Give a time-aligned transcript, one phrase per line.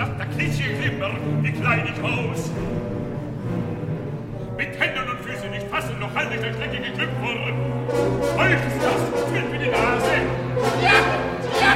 [0.00, 1.10] Nacht der Klitsche immer,
[1.42, 2.50] wie klein ich aus.
[4.56, 7.52] Mit Händen und Füßen nicht fassen, noch halte ich der Strecke geklüpft worden.
[8.38, 10.14] Euch ist das, fällt mir die Nase.
[10.80, 11.00] Ja,
[11.60, 11.72] ja.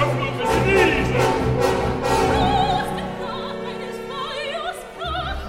[0.00, 1.20] Hoffnung ist Riese.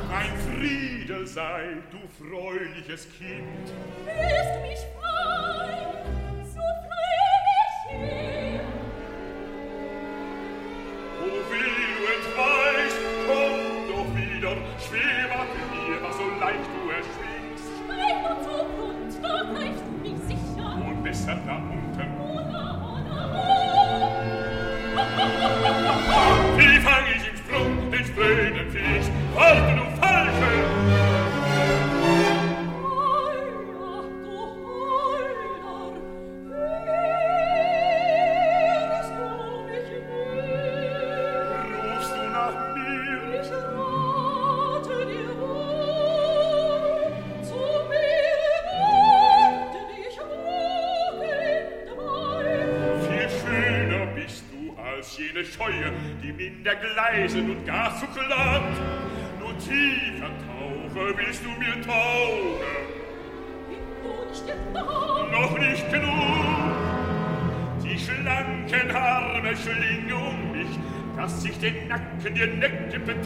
[0.09, 3.71] Mein Friede sei, du freundliches Kind.
[4.05, 5.00] Löst mich von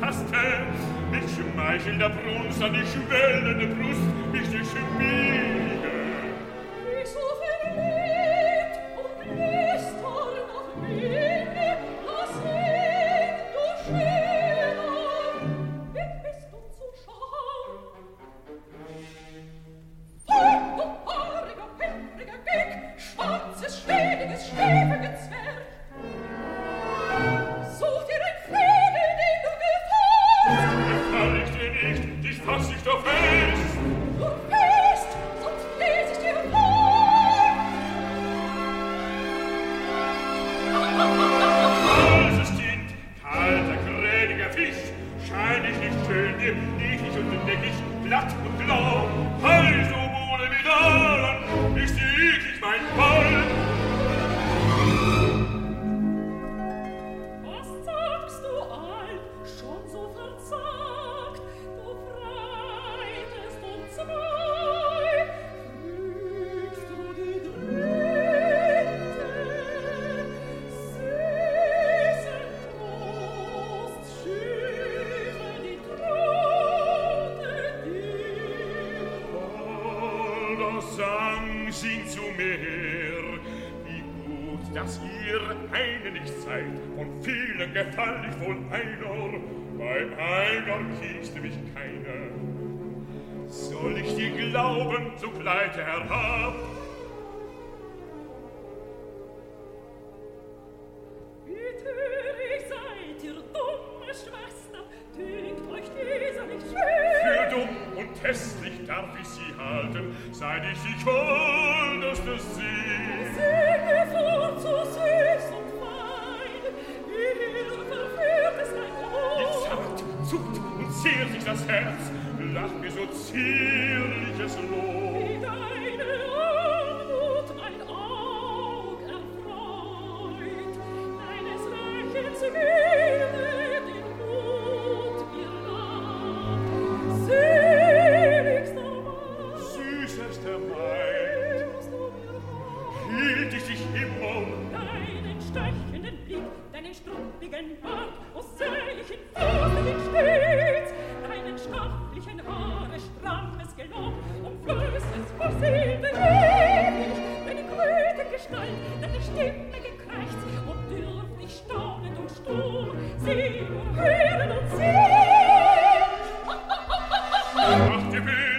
[0.06, 0.24] taste
[1.12, 3.56] mich schmeichel der brunst an die schwelle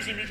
[0.06, 0.30] sie mich.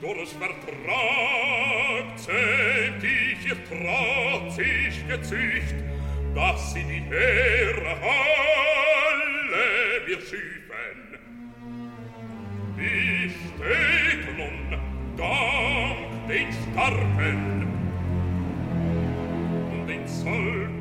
[0.00, 1.76] durch Vertrag
[2.26, 5.74] Doris ich ihr trotzig Gezücht,
[6.34, 10.98] dass sie die Ehre alle mir schiefen.
[12.76, 14.78] Wie steht nun
[15.16, 17.66] dank den Starken
[19.72, 20.75] und den Zoll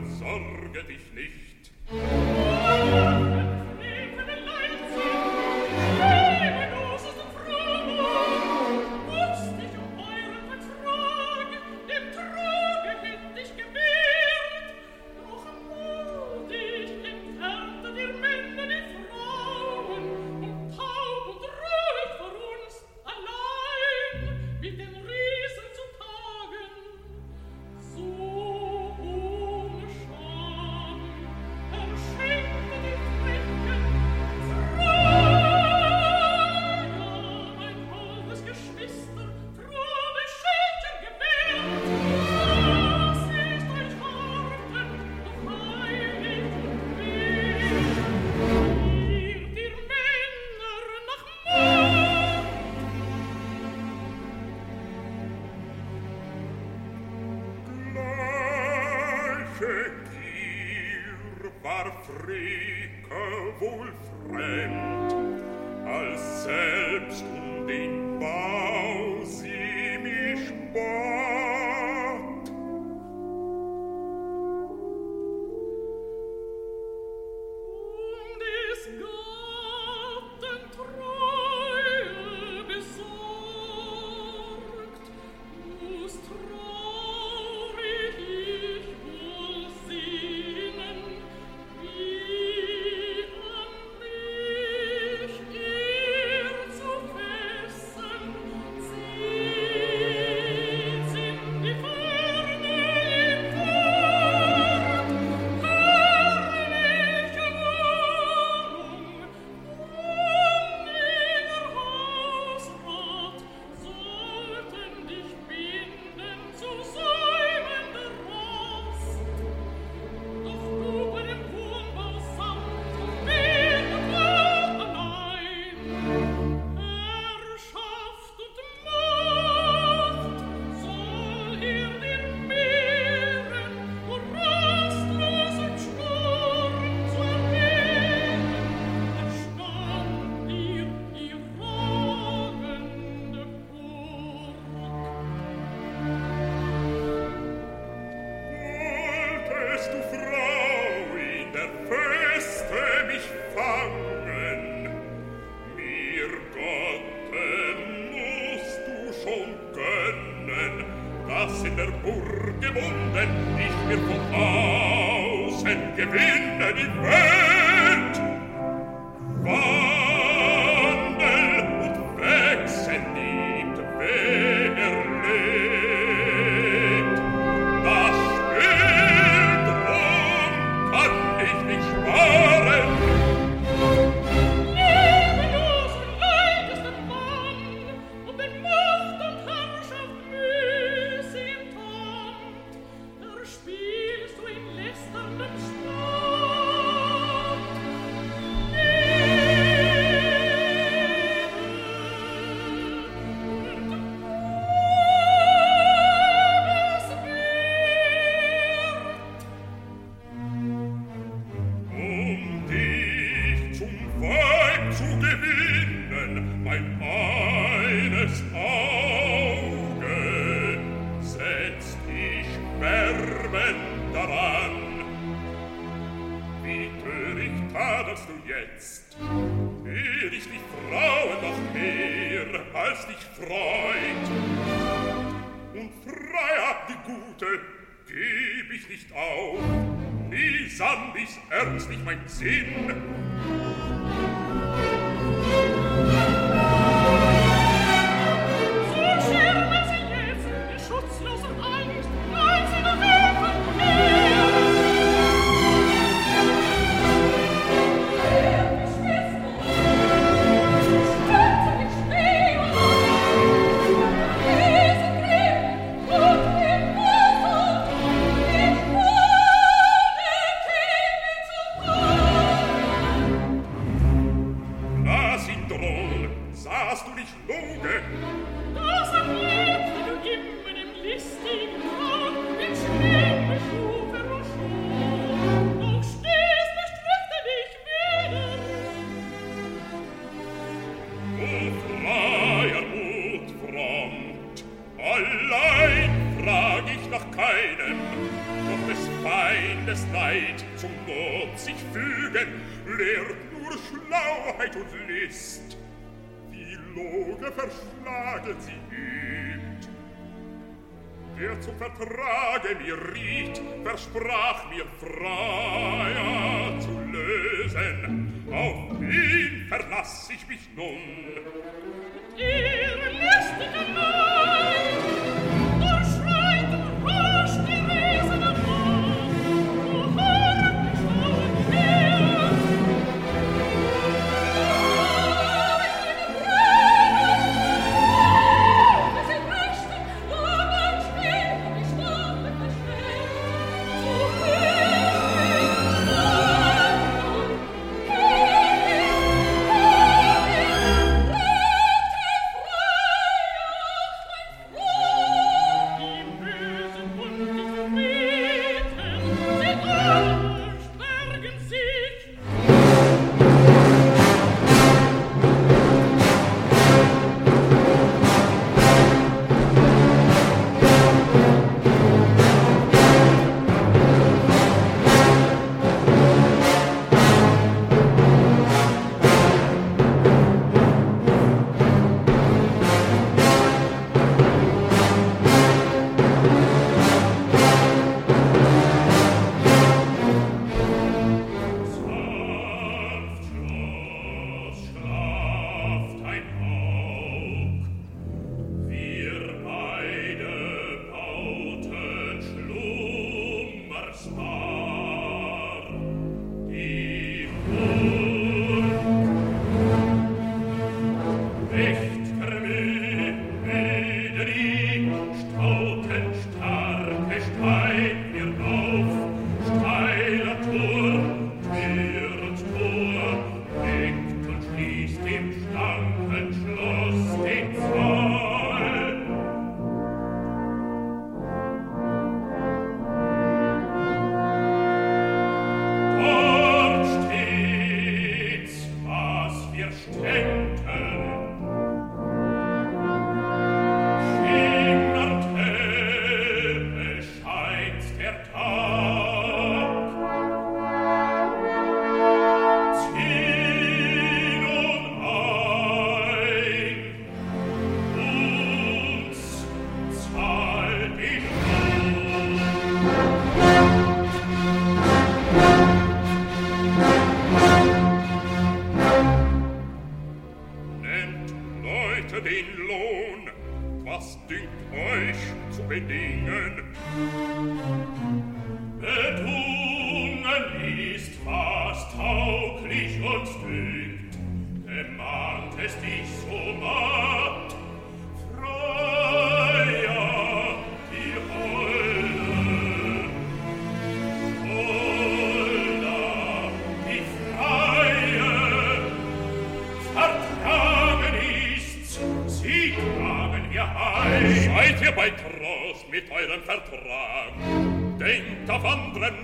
[508.36, 508.84] denkt auf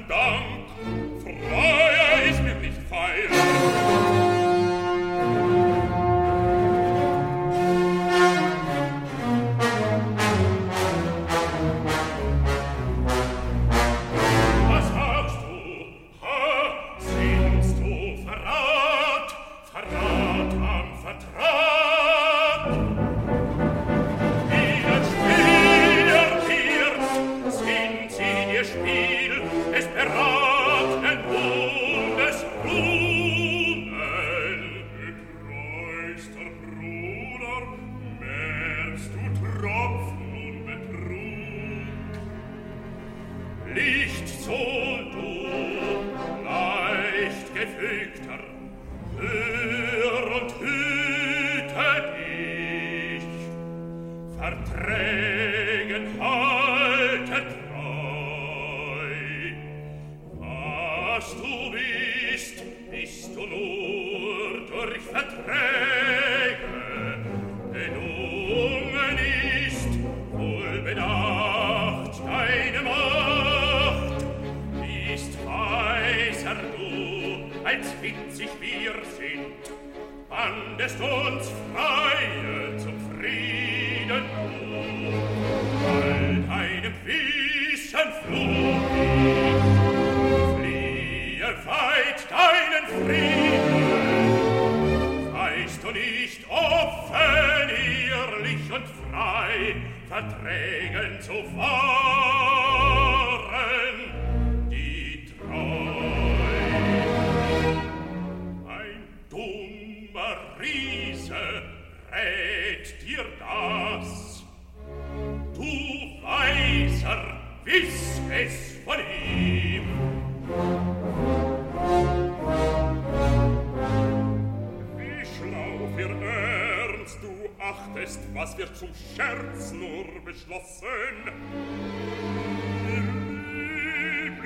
[0.08, 0.68] Dank.
[1.24, 4.21] Freier ist mir nicht feier.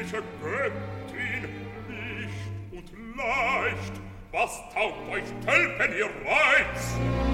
[0.06, 1.50] himmlische Göttin,
[1.88, 3.94] nicht und leicht,
[4.32, 7.25] was taugt euch Tölpen ihr Reiz?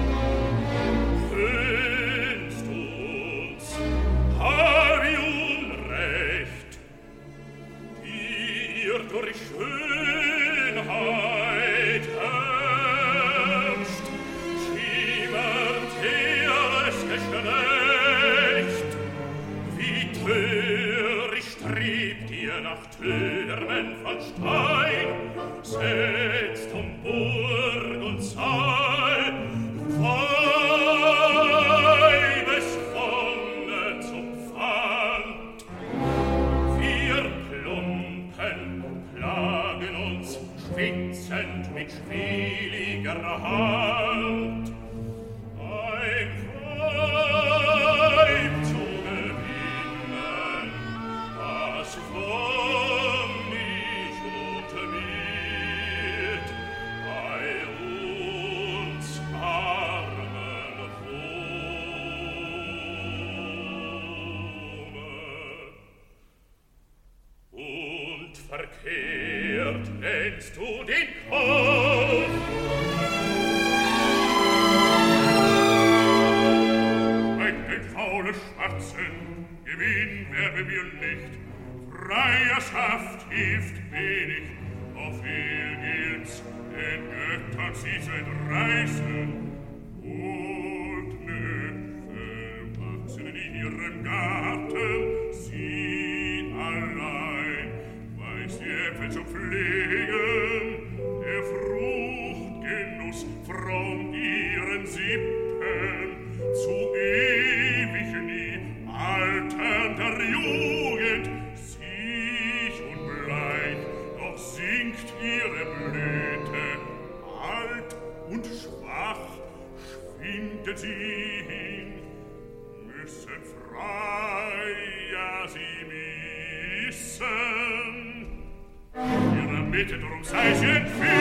[129.84, 131.11] bitte drum sei schön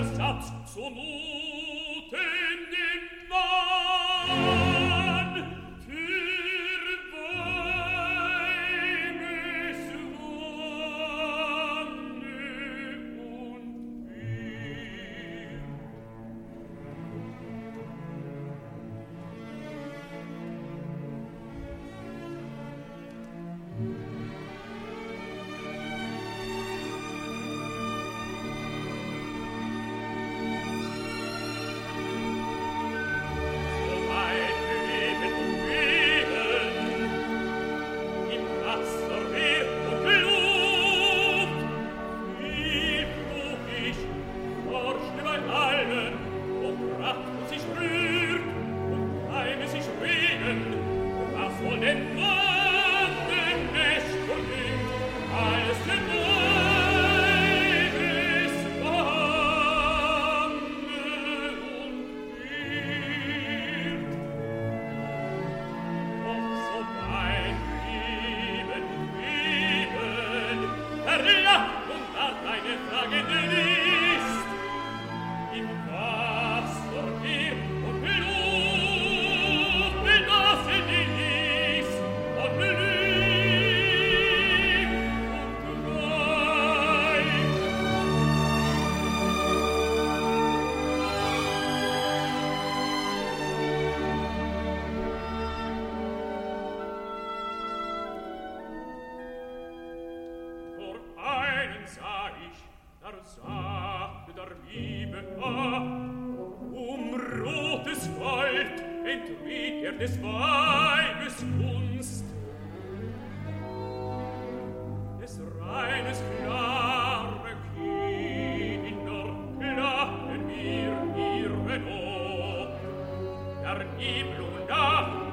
[0.00, 1.39] Ersatz zu nun.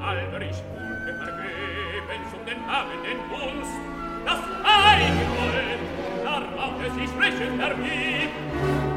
[0.08, 3.74] Alberich Pulpe vergebens um den Namen den Dunst,
[4.26, 8.97] das Heil gewollt, darauf es sich sprechen ergibt.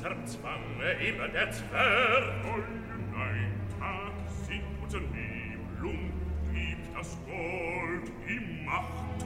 [0.00, 2.24] zerzwange immer der Zwerg.
[2.42, 4.12] Vollen ein Tag
[4.46, 6.12] singt unser Nebelung,
[6.50, 9.24] trieb das Gold im Macht.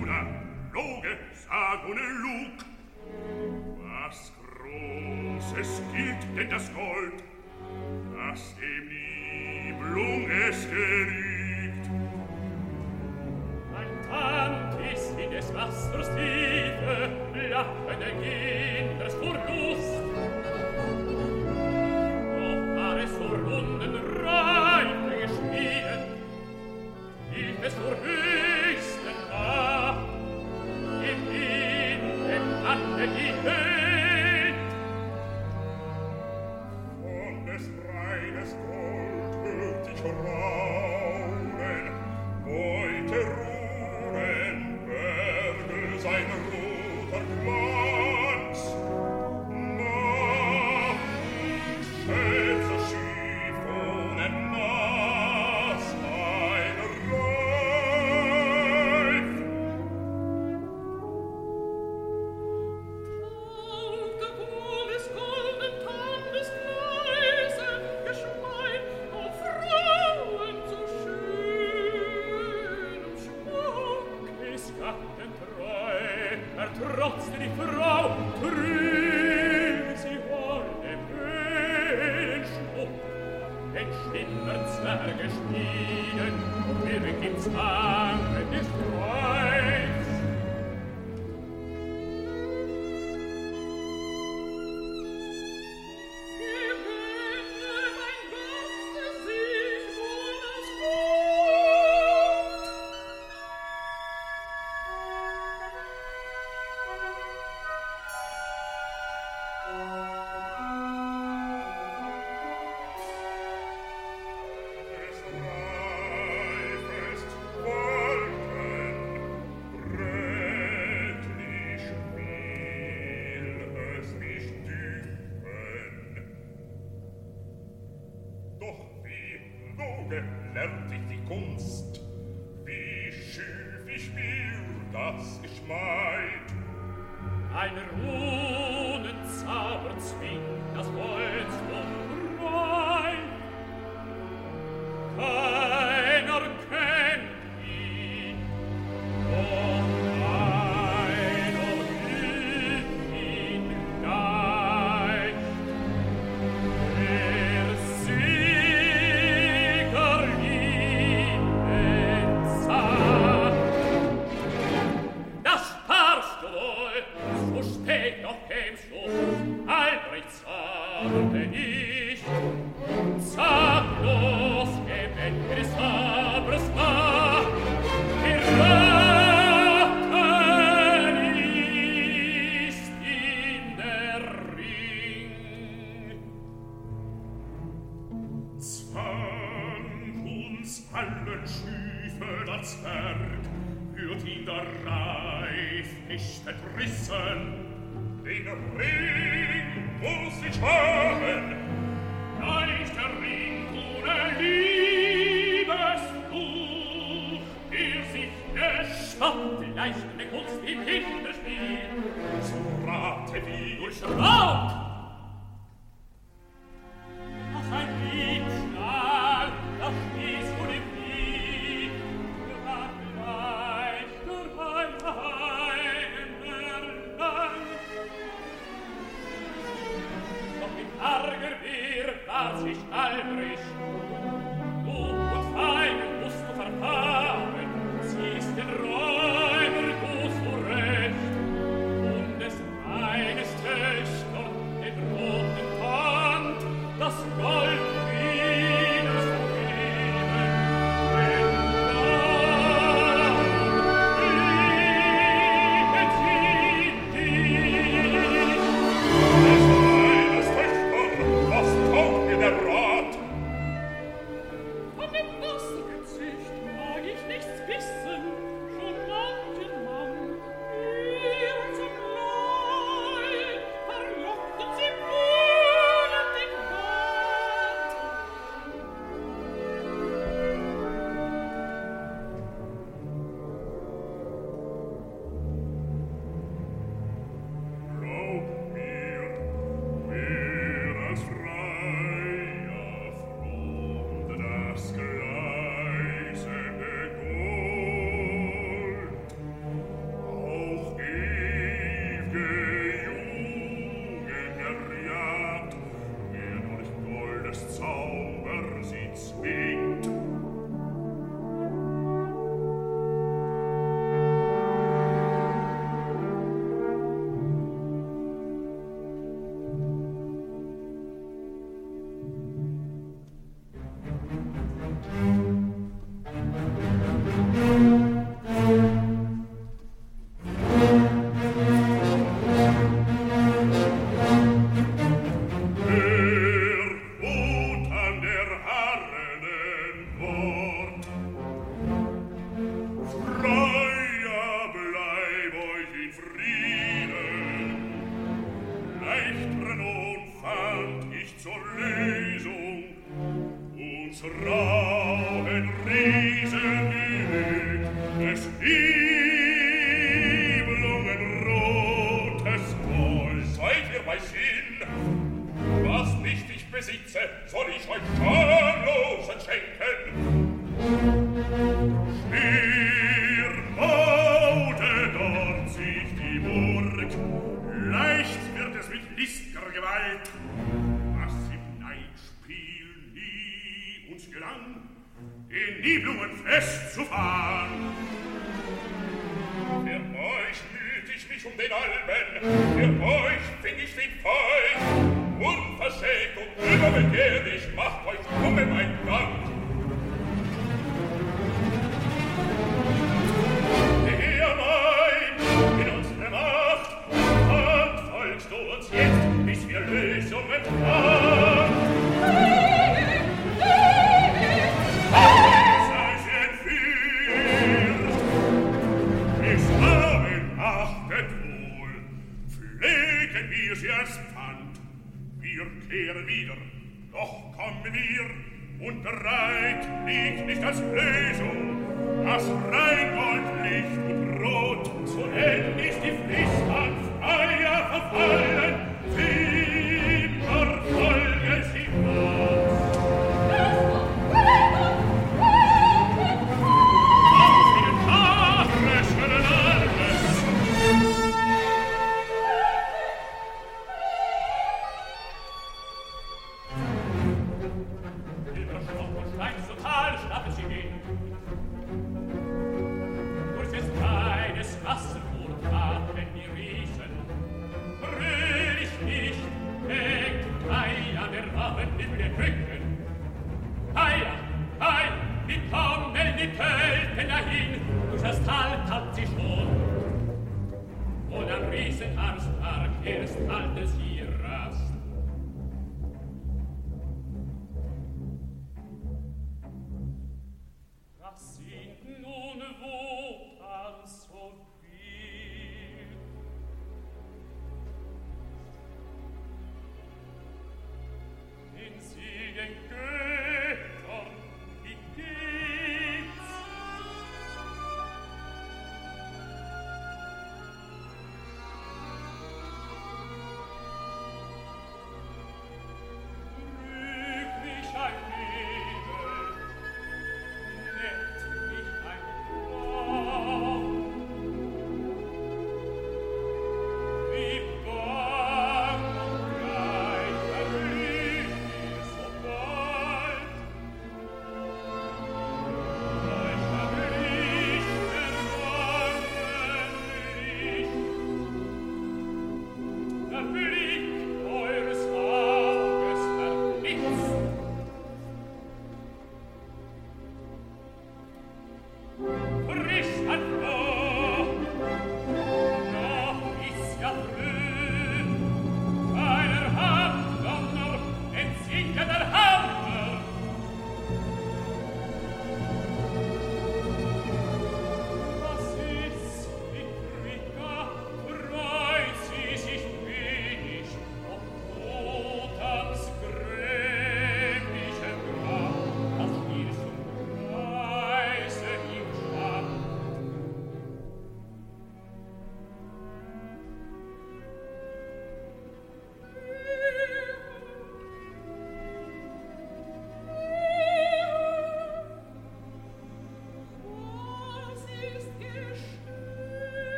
[0.00, 0.26] Oder
[0.72, 2.56] loge, sag ohne Lug,
[3.82, 7.22] was Großes gilt denn das Gold,
[8.16, 11.90] das dem Nebelung es geriegt.
[13.76, 16.59] Ein Tank ist wie des Wassers tief,
[19.20, 20.02] sur lust,
[22.38, 23.79] o fare sur lund,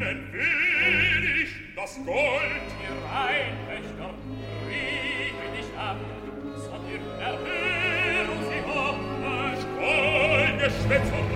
[0.00, 2.68] gewinnen ich das Gold.
[2.82, 4.10] Ihr Reinwächter,
[4.66, 5.98] riege dich ab,
[6.56, 8.98] sondern erhöre sie hoch.
[9.60, 11.29] Streuende Schwätzer,